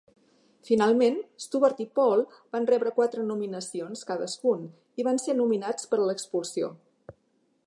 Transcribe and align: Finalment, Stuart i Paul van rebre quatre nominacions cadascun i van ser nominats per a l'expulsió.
Finalment, 0.69 1.17
Stuart 1.45 1.83
i 1.85 1.87
Paul 1.99 2.25
van 2.57 2.67
rebre 2.71 2.95
quatre 2.97 3.27
nominacions 3.29 4.03
cadascun 4.13 4.67
i 5.03 5.09
van 5.11 5.25
ser 5.29 5.41
nominats 5.45 5.93
per 5.93 6.05
a 6.05 6.11
l'expulsió. 6.13 6.77